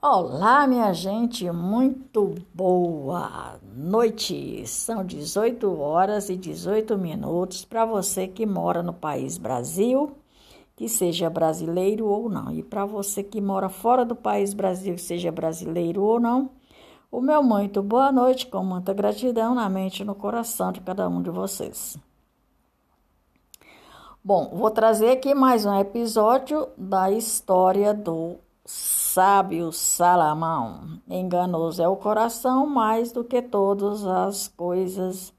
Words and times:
Olá, 0.00 0.66
minha 0.66 0.92
gente, 0.92 1.50
muito 1.50 2.34
boa 2.54 3.58
noite. 3.74 4.64
São 4.66 5.02
18 5.04 5.80
horas 5.80 6.28
e 6.28 6.36
18 6.36 6.98
minutos 6.98 7.64
para 7.64 7.84
você 7.86 8.28
que 8.28 8.44
mora 8.44 8.82
no 8.82 8.92
país 8.92 9.38
Brasil, 9.38 10.14
que 10.76 10.86
seja 10.86 11.30
brasileiro 11.30 12.06
ou 12.06 12.28
não, 12.28 12.52
e 12.52 12.62
para 12.62 12.84
você 12.84 13.22
que 13.22 13.40
mora 13.40 13.70
fora 13.70 14.04
do 14.04 14.14
país 14.14 14.52
Brasil, 14.52 14.98
seja 14.98 15.32
brasileiro 15.32 16.02
ou 16.02 16.20
não. 16.20 16.50
O 17.10 17.20
meu 17.20 17.42
muito 17.42 17.82
boa 17.82 18.12
noite, 18.12 18.46
com 18.46 18.62
muita 18.62 18.92
gratidão 18.92 19.54
na 19.54 19.68
mente 19.68 20.00
e 20.00 20.04
no 20.04 20.14
coração 20.14 20.72
de 20.72 20.80
cada 20.82 21.08
um 21.08 21.22
de 21.22 21.30
vocês. 21.30 21.98
Bom, 24.22 24.50
vou 24.54 24.70
trazer 24.70 25.10
aqui 25.10 25.34
mais 25.34 25.64
um 25.64 25.74
episódio 25.80 26.68
da 26.76 27.10
história 27.10 27.94
do 27.94 28.36
sábio 28.66 29.70
Salamão. 29.72 31.00
Enganoso 31.08 31.82
é 31.82 31.88
o 31.88 31.96
coração 31.96 32.66
mais 32.66 33.12
do 33.12 33.22
que 33.22 33.40
todas 33.40 34.04
as 34.04 34.48
coisas, 34.48 35.32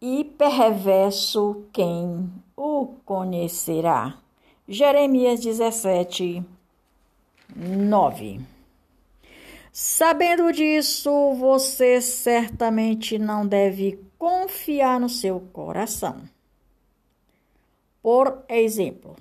e 0.00 0.24
perverso 0.24 1.64
quem 1.72 2.30
o 2.56 2.86
conhecerá. 3.04 4.18
Jeremias 4.66 5.40
17, 5.40 6.42
9. 7.54 8.40
Sabendo 9.70 10.50
disso, 10.52 11.34
você 11.34 12.00
certamente 12.00 13.18
não 13.18 13.46
deve 13.46 14.00
confiar 14.18 14.98
no 14.98 15.08
seu 15.08 15.38
coração. 15.52 16.22
Por 18.02 18.42
exemplo, 18.48 19.16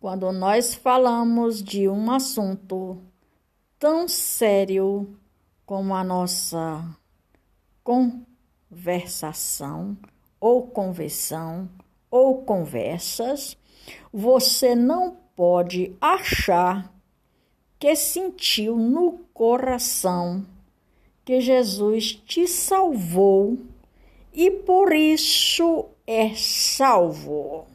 quando 0.00 0.30
nós 0.32 0.74
falamos 0.74 1.62
de 1.62 1.88
um 1.88 2.10
assunto 2.10 2.98
tão 3.78 4.06
sério 4.06 5.16
como 5.66 5.94
a 5.94 6.04
nossa 6.04 6.84
conversação 7.82 9.96
ou 10.40 10.68
conversão 10.68 11.68
ou 12.10 12.42
conversas, 12.42 13.56
você 14.12 14.74
não 14.74 15.16
pode 15.34 15.96
achar 16.00 16.92
que 17.78 17.94
sentiu 17.94 18.76
no 18.76 19.18
coração 19.34 20.46
que 21.24 21.40
Jesus 21.40 22.14
te 22.14 22.46
salvou 22.46 23.58
e 24.32 24.50
por 24.50 24.92
isso 24.92 25.86
é 26.06 26.34
salvo. 26.34 27.66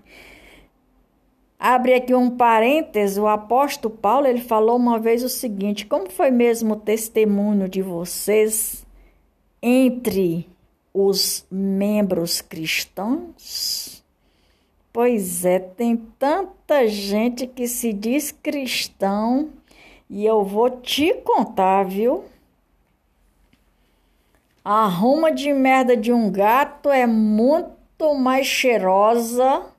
Abre 1.64 1.94
aqui 1.94 2.16
um 2.16 2.28
parêntese, 2.28 3.20
o 3.20 3.28
apóstolo 3.28 3.96
Paulo, 3.96 4.26
ele 4.26 4.42
falou 4.42 4.78
uma 4.78 4.98
vez 4.98 5.24
o 5.24 5.30
seguinte: 5.30 5.86
como 5.86 6.10
foi 6.10 6.32
mesmo 6.32 6.74
o 6.74 6.80
testemunho 6.80 7.70
de 7.70 7.84
vocês 7.84 8.84
entre 9.62 10.50
os 10.92 11.46
membros 11.52 12.42
cristãos? 12.42 14.04
Pois 14.92 15.46
é, 15.46 15.60
tem 15.60 15.98
tanta 16.18 16.88
gente 16.88 17.46
que 17.46 17.68
se 17.68 17.94
diz 17.94 18.32
cristão 18.32 19.52
e 20.10 20.26
eu 20.26 20.44
vou 20.44 20.68
te 20.68 21.14
contar, 21.14 21.84
viu? 21.84 22.26
A 24.66 24.88
ruma 24.88 25.32
de 25.32 25.54
merda 25.54 25.96
de 25.96 26.12
um 26.12 26.32
gato 26.32 26.90
é 26.90 27.06
muito 27.06 28.16
mais 28.16 28.48
cheirosa 28.48 29.72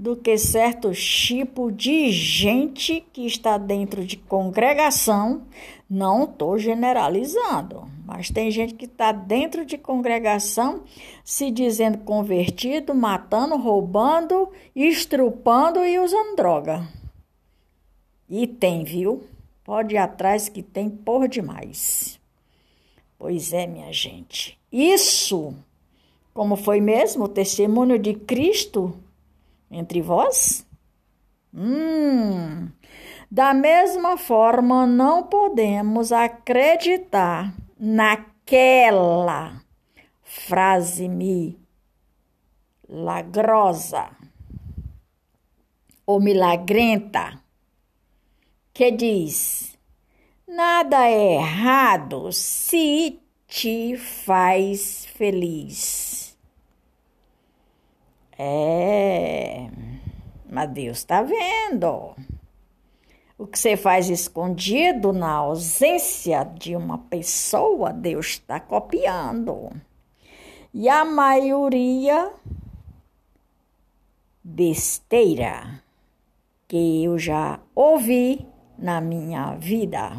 do 0.00 0.16
que 0.16 0.38
certo 0.38 0.92
tipo 0.92 1.70
de 1.70 2.10
gente 2.10 3.04
que 3.12 3.26
está 3.26 3.58
dentro 3.58 4.02
de 4.02 4.16
congregação. 4.16 5.42
Não 5.90 6.24
estou 6.24 6.56
generalizando, 6.56 7.86
mas 8.06 8.30
tem 8.30 8.50
gente 8.50 8.72
que 8.72 8.86
está 8.86 9.12
dentro 9.12 9.62
de 9.66 9.76
congregação 9.76 10.84
se 11.22 11.50
dizendo 11.50 11.98
convertido, 11.98 12.94
matando, 12.94 13.58
roubando, 13.58 14.48
estrupando 14.74 15.84
e 15.84 15.98
usando 15.98 16.34
droga. 16.34 16.88
E 18.26 18.46
tem, 18.46 18.84
viu? 18.84 19.24
Pode 19.62 19.96
ir 19.96 19.98
atrás 19.98 20.48
que 20.48 20.62
tem 20.62 20.88
por 20.88 21.28
demais. 21.28 22.18
Pois 23.18 23.52
é, 23.52 23.66
minha 23.66 23.92
gente. 23.92 24.58
Isso, 24.72 25.52
como 26.32 26.56
foi 26.56 26.80
mesmo 26.80 27.24
o 27.24 27.28
testemunho 27.28 27.98
de 27.98 28.14
Cristo 28.14 28.98
entre 29.70 30.02
vós? 30.02 30.66
Hum, 31.54 32.70
da 33.30 33.54
mesma 33.54 34.16
forma, 34.16 34.86
não 34.86 35.22
podemos 35.24 36.10
acreditar 36.12 37.54
naquela 37.78 39.62
frase 40.22 41.08
milagrosa 42.88 44.10
ou 46.06 46.20
milagrenta 46.20 47.40
que 48.72 48.90
diz: 48.90 49.78
nada 50.46 51.08
é 51.08 51.34
errado 51.36 52.32
se 52.32 53.20
te 53.46 53.96
faz 53.96 55.06
feliz. 55.06 56.29
É, 58.42 59.68
mas 60.48 60.70
Deus 60.70 60.96
está 60.96 61.20
vendo. 61.20 62.16
O 63.36 63.46
que 63.46 63.58
você 63.58 63.76
faz 63.76 64.08
escondido 64.08 65.12
na 65.12 65.30
ausência 65.30 66.44
de 66.44 66.74
uma 66.74 66.96
pessoa, 66.96 67.92
Deus 67.92 68.28
está 68.28 68.58
copiando. 68.58 69.70
E 70.72 70.88
a 70.88 71.04
maioria 71.04 72.32
besteira 74.42 75.82
que 76.66 77.04
eu 77.04 77.18
já 77.18 77.60
ouvi 77.74 78.46
na 78.78 79.02
minha 79.02 79.54
vida. 79.56 80.12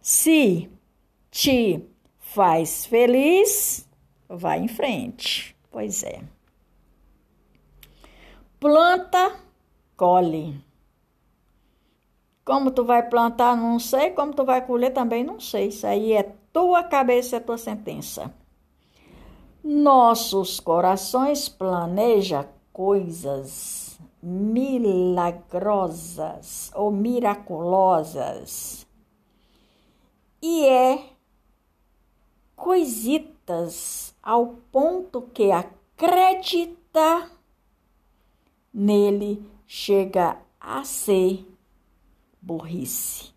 Se 0.00 0.70
te 1.30 1.84
faz 2.18 2.86
feliz, 2.86 3.86
vai 4.26 4.60
em 4.60 4.68
frente. 4.68 5.54
Pois 5.70 6.02
é. 6.02 6.22
Planta, 8.62 9.34
colhe. 9.96 10.64
Como 12.44 12.70
tu 12.70 12.84
vai 12.84 13.02
plantar, 13.02 13.56
não 13.56 13.80
sei. 13.80 14.10
Como 14.10 14.32
tu 14.32 14.44
vai 14.44 14.64
colher, 14.64 14.92
também 14.92 15.24
não 15.24 15.40
sei. 15.40 15.66
Isso 15.66 15.84
aí 15.84 16.12
é 16.12 16.22
tua 16.52 16.84
cabeça, 16.84 17.38
é 17.38 17.40
tua 17.40 17.58
sentença. 17.58 18.32
Nossos 19.64 20.60
corações 20.60 21.48
planejam 21.48 22.46
coisas 22.72 23.98
milagrosas 24.22 25.10
ou 26.72 26.92
miraculosas. 26.92 28.86
E 30.40 30.64
é 30.66 31.04
coisitas 32.54 34.14
ao 34.22 34.54
ponto 34.70 35.22
que 35.34 35.50
acredita 35.50 37.28
nele 38.72 39.44
chega 39.66 40.38
a 40.60 40.84
ser 40.84 41.46
burrice. 42.40 43.32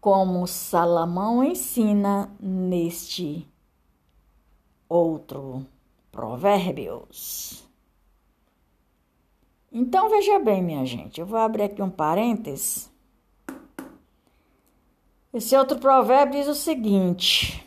Como 0.00 0.46
Salomão 0.46 1.44
ensina 1.44 2.30
neste 2.40 3.46
outro 4.88 5.66
Provérbios. 6.10 7.66
Então 9.72 10.10
veja 10.10 10.38
bem, 10.38 10.62
minha 10.62 10.84
gente, 10.84 11.18
eu 11.18 11.26
vou 11.26 11.38
abrir 11.38 11.62
aqui 11.62 11.80
um 11.80 11.88
parênteses. 11.88 12.92
Esse 15.32 15.56
outro 15.56 15.78
provérbio 15.78 16.38
diz 16.38 16.46
o 16.46 16.54
seguinte: 16.54 17.66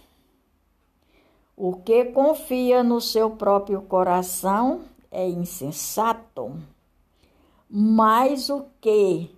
O 1.58 1.74
que 1.78 2.06
confia 2.06 2.84
no 2.84 3.02
seu 3.02 3.32
próprio 3.32 3.82
coração 3.82 4.84
é 5.16 5.30
insensato, 5.30 6.62
mas 7.70 8.50
o 8.50 8.66
que 8.82 9.34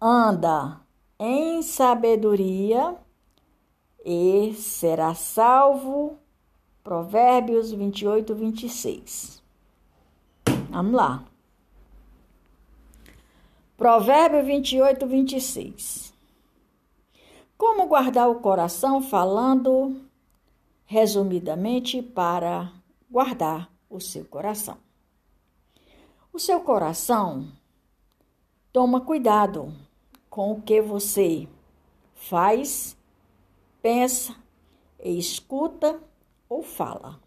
anda 0.00 0.80
em 1.18 1.60
sabedoria, 1.60 2.96
e 4.02 4.54
será 4.54 5.12
salvo. 5.14 6.18
Provérbios 6.82 7.70
28, 7.70 8.34
26. 8.34 9.42
Vamos 10.70 10.94
lá. 10.94 11.22
Provérbio 13.76 14.42
28, 14.42 15.06
26. 15.06 16.14
Como 17.58 17.86
guardar 17.86 18.30
o 18.30 18.36
coração? 18.36 19.02
Falando 19.02 20.00
resumidamente 20.86 22.00
para 22.00 22.72
guardar 23.10 23.70
o 23.88 24.00
seu 24.00 24.24
coração. 24.24 24.78
O 26.32 26.38
seu 26.38 26.60
coração 26.60 27.50
toma 28.72 29.00
cuidado 29.00 29.74
com 30.28 30.52
o 30.52 30.62
que 30.62 30.80
você 30.80 31.48
faz, 32.14 32.96
pensa, 33.80 34.36
escuta 35.02 36.00
ou 36.48 36.62
fala. 36.62 37.18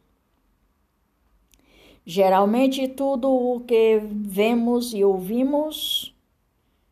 Geralmente, 2.06 2.88
tudo 2.88 3.30
o 3.30 3.60
que 3.62 4.00
vemos 4.00 4.94
e 4.94 5.04
ouvimos 5.04 6.16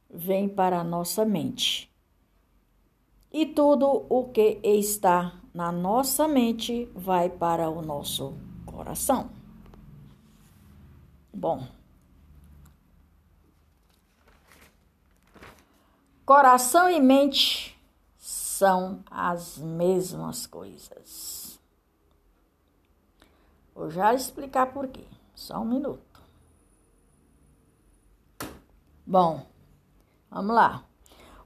vem 0.09 0.47
para 0.47 0.79
a 0.79 0.83
nossa 0.83 1.25
mente. 1.25 1.89
E 3.31 3.45
tudo 3.45 4.05
o 4.09 4.25
que 4.25 4.59
está 4.63 5.39
na 5.53 5.71
nossa 5.71 6.27
mente 6.27 6.89
vai 6.95 7.29
para 7.29 7.69
o 7.69 7.81
nosso 7.81 8.33
coração. 8.65 9.38
Bom. 11.33 11.67
Coração 16.25 16.89
e 16.89 16.99
mente 16.99 17.79
são 18.17 19.03
as 19.09 19.57
mesmas 19.57 20.45
coisas. 20.45 21.59
Vou 23.73 23.89
já 23.89 24.13
explicar 24.13 24.67
por 24.67 24.87
quê. 24.87 25.05
Só 25.33 25.59
um 25.59 25.65
minuto. 25.65 26.21
Bom, 29.07 29.47
vamos 30.29 30.53
lá. 30.53 30.83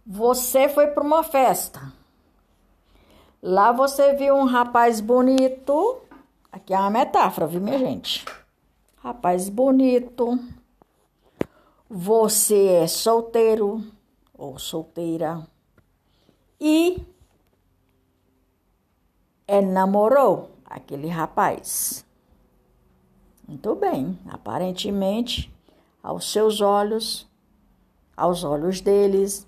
Você 0.06 0.68
foi 0.68 0.88
para 0.88 1.04
uma 1.04 1.24
festa. 1.24 1.94
Lá 3.42 3.72
você 3.72 4.16
viu 4.16 4.36
um 4.36 4.46
rapaz 4.46 5.00
bonito. 5.00 6.02
Aqui 6.52 6.74
é 6.74 6.80
uma 6.80 6.90
metáfora, 6.90 7.46
viu, 7.46 7.62
minha 7.62 7.78
gente? 7.78 8.26
Rapaz 9.04 9.50
bonito. 9.50 10.40
Você 11.90 12.68
é 12.68 12.88
solteiro 12.88 13.84
ou 14.34 14.58
solteira 14.58 15.46
e 16.58 17.06
é, 19.46 19.60
namorou 19.60 20.52
aquele 20.64 21.10
rapaz. 21.10 22.06
Muito 23.46 23.76
bem, 23.76 24.18
aparentemente, 24.26 25.54
aos 26.02 26.32
seus 26.32 26.62
olhos, 26.62 27.28
aos 28.16 28.46
olhos 28.46 28.80
deles, 28.80 29.46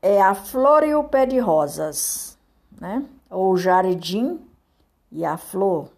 é 0.00 0.22
a 0.22 0.36
flor 0.36 0.84
e 0.84 0.94
o 0.94 1.02
pé 1.02 1.26
de 1.26 1.40
rosas, 1.40 2.38
né? 2.80 3.04
Ou 3.28 3.54
o 3.54 3.56
jardim 3.56 4.40
e 5.10 5.24
a 5.24 5.36
flor, 5.36 5.90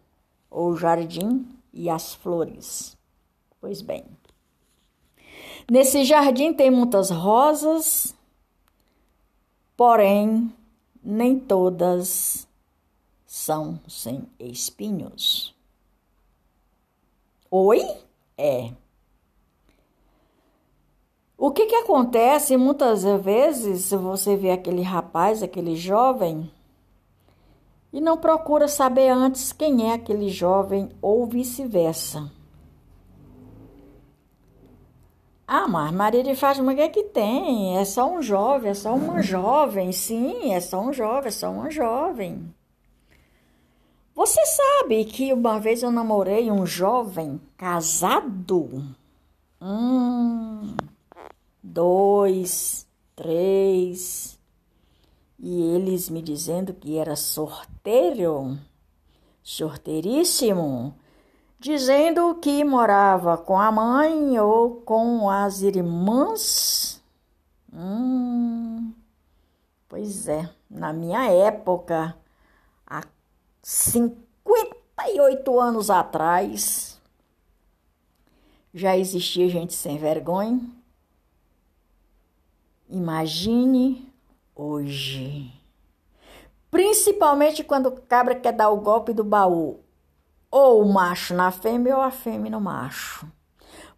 ou 0.50 0.70
o 0.70 0.76
jardim 0.78 1.46
e 1.73 1.89
as 1.89 2.15
flores. 2.15 2.97
Pois 3.61 3.81
bem, 3.81 4.05
Nesse 5.71 6.05
jardim 6.05 6.53
tem 6.53 6.71
muitas 6.71 7.11
rosas, 7.11 8.15
porém 9.77 10.53
nem 11.03 11.39
todas 11.39 12.49
são 13.27 13.81
sem 13.89 14.29
espinhos. 14.39 15.55
Oi? 17.51 17.81
É. 18.37 18.73
O 21.37 21.51
que 21.51 21.67
que 21.67 21.75
acontece 21.75 22.57
muitas 22.57 23.03
vezes 23.23 23.91
você 23.91 24.37
vê 24.37 24.51
aquele 24.51 24.83
rapaz, 24.83 25.43
aquele 25.43 25.75
jovem, 25.75 26.51
e 27.93 28.00
não 28.00 28.17
procura 28.17 28.67
saber 28.67 29.09
antes 29.11 29.53
quem 29.53 29.91
é 29.91 29.94
aquele 29.94 30.29
jovem 30.29 30.89
ou 31.00 31.27
vice-versa. 31.27 32.31
Ah, 35.47 35.69
mas 35.69 35.93
Maria 35.93 36.23
de 36.23 36.35
Fátima, 36.35 36.73
o 36.73 36.75
que 36.75 36.81
é 36.81 36.89
que 36.89 37.03
tem? 37.03 37.77
É 37.77 37.85
só 37.85 38.11
um 38.11 38.23
jovem, 38.23 38.71
é 38.71 38.75
só 38.75 38.94
uma 38.94 39.21
jovem. 39.21 39.93
Sim, 39.93 40.55
é 40.55 40.61
só 40.61 40.81
um 40.81 40.93
jovem, 40.93 41.29
é 41.29 41.31
só 41.31 41.50
uma 41.50 41.71
jovem. 41.71 42.55
Você 44.15 44.41
sabe 44.47 45.05
que 45.05 45.33
uma 45.33 45.59
vez 45.59 45.83
eu 45.83 45.91
namorei 45.91 46.50
um 46.50 46.65
jovem 46.65 47.41
casado? 47.56 48.95
Um, 49.61 50.75
dois, 51.62 52.87
três. 53.15 54.38
E 55.38 55.61
eles 55.75 56.09
me 56.09 56.23
dizendo 56.23 56.73
que 56.73 56.97
era 56.97 57.17
sorteiro, 57.82 58.58
sorteiríssimo 59.43 60.94
dizendo 61.58 62.37
que 62.37 62.62
morava 62.62 63.37
com 63.37 63.58
a 63.58 63.73
mãe 63.73 64.38
ou 64.38 64.76
com 64.82 65.29
as 65.29 65.62
irmãs. 65.62 67.02
Hum, 67.73 68.93
pois 69.88 70.29
é, 70.29 70.49
na 70.70 70.93
minha 70.93 71.25
época, 71.29 72.17
há 72.87 73.02
58 73.62 75.61
anos 75.61 75.90
atrás, 75.90 77.00
já 78.73 78.96
existia 78.96 79.49
gente 79.49 79.75
sem 79.75 79.99
vergonha. 79.99 80.61
Imagine 82.88 84.08
hoje. 84.55 85.62
Principalmente 86.73 87.63
quando 87.63 87.89
o 87.89 88.01
cabra 88.01 88.35
quer 88.35 88.55
dar 88.55 88.71
o 88.71 88.81
golpe 88.81 89.13
do 89.13 89.23
baú 89.23 89.81
ou 90.51 90.81
o 90.81 90.91
macho 90.91 91.35
na 91.35 91.51
fêmea 91.51 91.95
ou 91.95 92.01
a 92.01 92.11
fêmea 92.11 92.51
no 92.51 92.63
macho. 92.63 93.31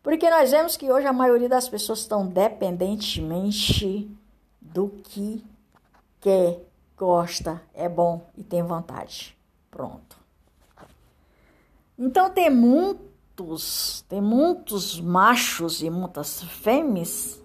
Porque 0.02 0.28
nós 0.28 0.50
vemos 0.50 0.76
que 0.76 0.90
hoje 0.90 1.06
a 1.06 1.12
maioria 1.12 1.48
das 1.48 1.68
pessoas 1.68 2.00
estão 2.00 2.26
dependentemente 2.26 4.10
do 4.60 4.88
que 4.88 5.44
quer, 6.20 6.64
gosta, 6.96 7.62
é 7.72 7.88
bom 7.88 8.28
e 8.36 8.42
tem 8.42 8.64
vontade. 8.64 9.38
Pronto. 9.70 10.18
Então 11.96 12.28
tem 12.28 12.50
muitos, 12.50 14.04
tem 14.08 14.20
muitos 14.20 15.00
machos 15.00 15.80
e 15.80 15.88
muitas 15.88 16.42
fêmeas 16.42 17.40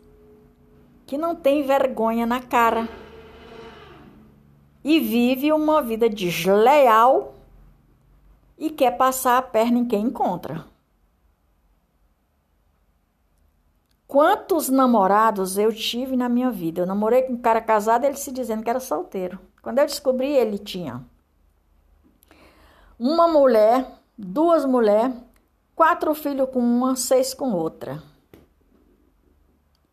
que 1.05 1.19
não 1.19 1.36
têm 1.36 1.62
vergonha 1.62 2.25
na 2.25 2.41
cara 2.41 2.89
e 4.83 5.00
vive 5.00 5.51
uma 5.51 5.81
vida 5.81 6.09
desleal 6.09 7.33
e 8.57 8.69
quer 8.69 8.98
passar 8.98 9.38
a 9.38 9.41
perna 9.41 9.79
em 9.79 9.86
quem 9.86 10.05
encontra. 10.05 10.65
Quantos 14.07 14.69
namorados 14.69 15.57
eu 15.57 15.71
tive 15.71 16.17
na 16.17 16.27
minha 16.27 16.50
vida? 16.50 16.81
Eu 16.81 16.86
namorei 16.88 17.24
com 17.24 17.33
um 17.33 17.38
cara 17.38 17.62
casado, 17.62 18.05
ele 18.05 18.15
se 18.15 18.31
dizendo 18.31 18.63
que 18.63 18.69
era 18.69 18.79
solteiro. 18.79 19.39
Quando 19.62 19.79
eu 19.79 19.86
descobri, 19.86 20.31
ele 20.31 20.57
tinha 20.57 21.05
uma 22.98 23.27
mulher, 23.27 23.89
duas 24.17 24.65
mulheres, 24.65 25.15
quatro 25.75 26.13
filhos 26.13 26.50
com 26.50 26.59
uma, 26.59 26.95
seis 26.95 27.33
com 27.33 27.53
outra. 27.53 28.03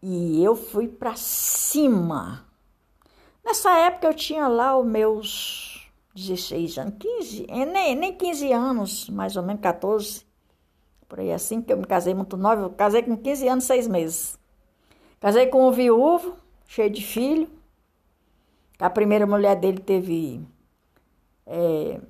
E 0.03 0.43
eu 0.43 0.57
fui 0.57 0.89
para 0.89 1.15
cima. 1.15 2.46
Nessa 3.47 3.79
época 3.79 4.09
eu 4.09 4.15
tinha 4.15 4.49
lá 4.49 4.77
os 4.77 4.85
meus 4.85 5.89
16 6.17 6.79
anos, 6.79 6.95
15, 6.99 7.47
é, 7.49 7.65
nem, 7.65 7.95
nem 7.95 8.13
15 8.13 8.53
anos, 8.53 9.09
mais 9.09 9.37
ou 9.37 9.43
menos 9.45 9.63
14, 9.63 10.27
por 11.09 11.21
aí 11.21 11.33
assim, 11.33 11.63
que 11.63 11.73
eu 11.73 11.77
me 11.77 11.85
casei 11.85 12.13
muito 12.13 12.37
nova, 12.37 12.63
eu 12.63 12.71
casei 12.71 13.05
com 13.05 13.17
15 13.17 13.47
anos, 13.47 13.63
6 13.63 13.87
meses. 13.87 14.37
Casei 15.21 15.47
com 15.47 15.69
um 15.69 15.71
viúvo, 15.71 16.37
cheio 16.67 16.91
de 16.91 17.07
filho. 17.07 17.49
A 18.81 18.91
primeira 18.91 19.25
mulher 19.29 19.55
dele 19.55 19.79
teve. 19.79 20.45
É, 21.47 22.01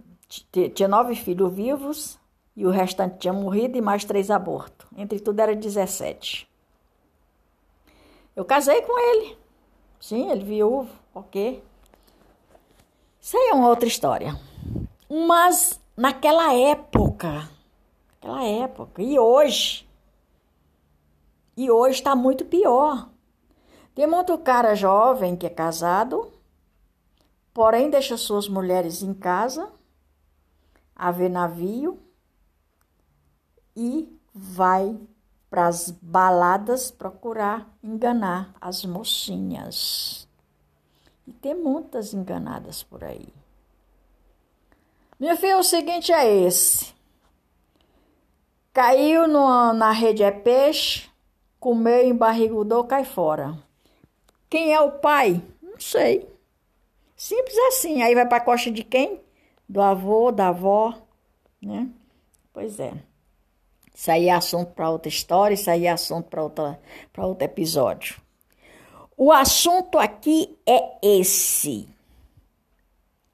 tinha 0.75 0.88
nove 0.88 1.14
filhos 1.14 1.52
vivos 1.52 2.19
e 2.57 2.64
o 2.64 2.71
restante 2.71 3.19
tinha 3.19 3.35
morrido 3.35 3.76
e 3.76 3.83
mais 3.83 4.07
três 4.07 4.31
abortos. 4.31 4.88
Entre 4.97 5.21
tudo 5.21 5.38
era 5.38 5.55
17. 5.55 6.49
Eu 8.35 8.45
casei 8.47 8.81
com 8.81 8.99
ele. 8.99 9.45
Sim, 10.00 10.30
ele 10.30 10.44
viúvo, 10.44 10.90
ok. 11.14 11.62
Isso 13.20 13.36
aí 13.36 13.48
é 13.50 13.54
uma 13.54 13.68
outra 13.68 13.88
história. 13.88 14.38
Mas 15.08 15.80
naquela 15.96 16.52
época, 16.54 17.48
naquela 18.14 18.44
época, 18.44 19.02
e 19.02 19.18
hoje, 19.18 19.88
e 21.56 21.70
hoje 21.70 21.98
está 21.98 22.14
muito 22.14 22.44
pior. 22.44 23.08
Tem 23.94 24.06
muito 24.06 24.36
cara 24.38 24.74
jovem 24.74 25.34
que 25.36 25.46
é 25.46 25.50
casado, 25.50 26.30
porém 27.54 27.88
deixa 27.88 28.16
suas 28.16 28.48
mulheres 28.48 29.02
em 29.02 29.14
casa, 29.14 29.72
a 30.94 31.10
ver 31.10 31.30
navio 31.30 31.98
e 33.74 34.08
vai 34.34 34.98
para 35.56 35.68
as 35.68 35.90
baladas 35.90 36.90
procurar 36.90 37.66
enganar 37.82 38.54
as 38.60 38.84
mocinhas. 38.84 40.28
E 41.26 41.32
tem 41.32 41.54
muitas 41.54 42.12
enganadas 42.12 42.82
por 42.82 43.02
aí. 43.02 43.26
Meu 45.18 45.34
filho, 45.34 45.58
o 45.58 45.62
seguinte 45.62 46.12
é 46.12 46.30
esse. 46.30 46.94
Caiu 48.70 49.26
no, 49.26 49.72
na 49.72 49.92
rede 49.92 50.22
é 50.22 50.30
peixe, 50.30 51.08
comeu, 51.58 52.06
embarrigudou, 52.06 52.84
cai 52.84 53.06
fora. 53.06 53.56
Quem 54.50 54.75
é 54.75 54.80
o 54.82 54.92
pai? 54.92 55.42
Não 55.62 55.80
sei. 55.80 56.28
Simples 57.16 57.56
assim. 57.68 58.02
Aí 58.02 58.14
vai 58.14 58.28
para 58.28 58.36
a 58.36 58.44
costa 58.44 58.70
de 58.70 58.84
quem? 58.84 59.22
Do 59.66 59.80
avô, 59.80 60.30
da 60.30 60.48
avó, 60.48 60.94
né? 61.62 61.88
Pois 62.52 62.78
é. 62.78 62.92
Isso 63.96 64.10
aí 64.10 64.28
é 64.28 64.32
assunto 64.34 64.74
para 64.74 64.90
outra 64.90 65.08
história, 65.08 65.54
isso 65.54 65.70
aí 65.70 65.86
é 65.86 65.90
assunto 65.90 66.28
para 66.28 66.42
outro 67.26 67.44
episódio. 67.46 68.20
O 69.16 69.32
assunto 69.32 69.98
aqui 69.98 70.54
é 70.66 70.98
esse. 71.02 71.88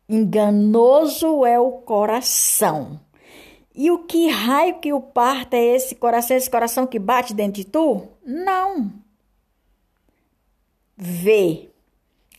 Enganoso 0.09 1.45
é 1.45 1.59
o 1.59 1.73
coração. 1.73 3.01
E 3.75 3.91
o 3.91 4.05
que 4.05 4.29
raio 4.29 4.79
que 4.79 4.93
o 4.93 5.01
parta 5.01 5.57
é 5.57 5.75
esse 5.75 5.97
coração, 5.97 6.37
esse 6.37 6.49
coração 6.49 6.87
que 6.87 7.01
bate 7.01 7.35
dentro 7.35 7.55
de 7.55 7.65
tu? 7.65 8.07
Não. 8.25 8.93
Vê. 10.97 11.71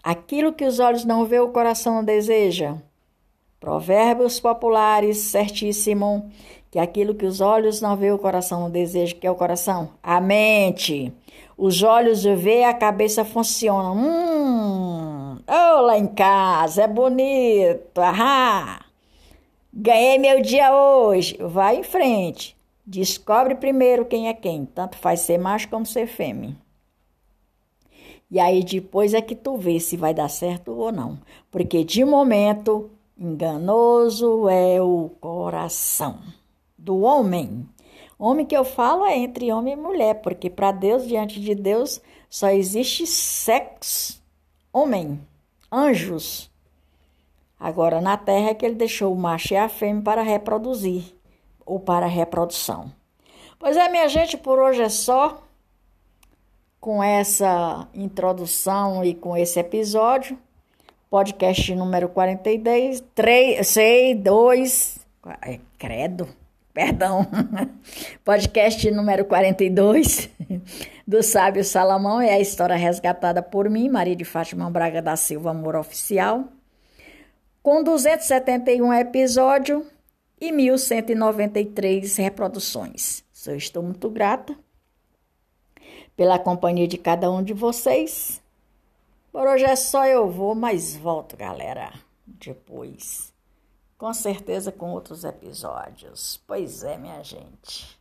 Aquilo 0.01 0.53
que 0.53 0.63
os 0.63 0.79
olhos 0.79 1.03
não 1.03 1.25
vê, 1.25 1.41
o 1.41 1.51
coração 1.51 1.95
não 1.95 2.05
deseja. 2.05 2.77
Provérbios 3.63 4.41
populares, 4.41 5.19
certíssimo 5.19 6.29
que 6.69 6.77
aquilo 6.77 7.15
que 7.15 7.25
os 7.25 7.39
olhos 7.39 7.79
não 7.79 7.95
vê, 7.95 8.11
o 8.11 8.19
coração 8.19 8.59
não 8.59 8.69
deseja, 8.69 9.15
que 9.15 9.25
é 9.25 9.31
o 9.31 9.35
coração? 9.35 9.91
A 10.03 10.19
mente. 10.19 11.13
Os 11.57 11.81
olhos 11.81 12.25
vê, 12.25 12.65
a 12.65 12.73
cabeça 12.73 13.23
funciona. 13.23 13.89
Hum, 13.91 15.39
oh, 15.47 15.81
lá 15.81 15.97
em 15.97 16.07
casa, 16.07 16.83
é 16.83 16.87
bonito, 16.89 18.01
ahá. 18.01 18.83
Ganhei 19.73 20.17
meu 20.17 20.41
dia 20.41 20.75
hoje. 20.75 21.37
Vai 21.39 21.77
em 21.77 21.83
frente. 21.83 22.57
Descobre 22.85 23.55
primeiro 23.55 24.03
quem 24.03 24.27
é 24.27 24.33
quem. 24.33 24.65
Tanto 24.65 24.97
faz 24.97 25.21
ser 25.21 25.37
macho 25.37 25.69
como 25.69 25.85
ser 25.85 26.05
fêmea. 26.05 26.53
E 28.29 28.41
aí 28.41 28.61
depois 28.61 29.13
é 29.13 29.21
que 29.21 29.35
tu 29.35 29.55
vê 29.55 29.79
se 29.79 29.95
vai 29.95 30.13
dar 30.13 30.27
certo 30.27 30.73
ou 30.73 30.91
não. 30.91 31.17
Porque 31.49 31.85
de 31.85 32.03
momento, 32.03 32.91
enganoso 33.17 34.49
é 34.49 34.81
o 34.81 35.09
coração 35.19 36.19
do 36.77 37.01
homem. 37.01 37.67
Homem 38.17 38.45
que 38.45 38.55
eu 38.55 38.63
falo 38.63 39.05
é 39.05 39.17
entre 39.17 39.51
homem 39.51 39.73
e 39.73 39.77
mulher, 39.77 40.21
porque 40.21 40.49
para 40.49 40.71
Deus, 40.71 41.07
diante 41.07 41.39
de 41.39 41.55
Deus, 41.55 42.01
só 42.29 42.49
existe 42.49 43.05
sexo, 43.05 44.21
homem, 44.71 45.19
anjos. 45.71 46.51
Agora, 47.59 48.01
na 48.01 48.17
terra 48.17 48.49
é 48.49 48.53
que 48.53 48.65
ele 48.65 48.75
deixou 48.75 49.13
o 49.13 49.17
macho 49.17 49.53
e 49.53 49.57
a 49.57 49.69
fêmea 49.69 50.03
para 50.03 50.21
reproduzir, 50.21 51.15
ou 51.65 51.79
para 51.79 52.05
reprodução. 52.05 52.91
Pois 53.57 53.77
é, 53.77 53.87
minha 53.87 54.07
gente, 54.09 54.37
por 54.37 54.59
hoje 54.59 54.81
é 54.81 54.89
só. 54.89 55.41
Com 56.79 57.01
essa 57.01 57.87
introdução 57.93 59.05
e 59.05 59.15
com 59.15 59.37
esse 59.37 59.57
episódio, 59.57 60.37
podcast 61.13 61.75
número 61.75 62.09
42, 62.09 63.03
3, 63.13 63.67
6, 63.67 64.17
2, 64.19 64.99
é, 65.43 65.59
credo 65.77 66.27
perdão, 66.73 67.27
podcast 68.25 68.89
número 68.89 69.23
42 69.25 70.27
do 71.05 71.21
Sábio 71.21 71.63
Salomão 71.63 72.19
é 72.19 72.33
a 72.33 72.39
história 72.39 72.75
resgatada 72.75 73.43
por 73.43 73.69
mim, 73.69 73.89
Maria 73.89 74.15
de 74.15 74.25
Fátima 74.25 74.67
Braga 74.71 75.03
da 75.03 75.15
Silva 75.15 75.51
Amor 75.51 75.75
Oficial, 75.75 76.45
com 77.61 77.83
271 77.83 78.91
episódios 78.95 79.85
e 80.41 80.51
1193 80.51 82.15
reproduções. 82.15 83.23
Eu 83.45 83.55
estou 83.55 83.83
muito 83.83 84.09
grata 84.09 84.57
pela 86.17 86.39
companhia 86.39 86.87
de 86.87 86.97
cada 86.97 87.31
um 87.31 87.43
de 87.43 87.53
vocês. 87.53 88.41
Por 89.33 89.47
hoje 89.47 89.65
é 89.65 89.75
só 89.75 90.05
eu 90.05 90.29
vou, 90.29 90.53
mas 90.53 90.95
volto, 90.95 91.35
galera, 91.35 91.91
depois 92.23 93.33
com 93.97 94.13
certeza 94.13 94.71
com 94.71 94.91
outros 94.91 95.23
episódios. 95.23 96.39
Pois 96.45 96.83
é, 96.83 96.99
minha 96.99 97.23
gente. 97.23 97.99